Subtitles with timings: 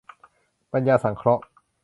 [0.71, 1.43] ปัญญาสังเคราะห์